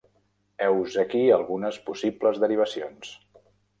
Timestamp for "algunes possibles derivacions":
1.37-3.13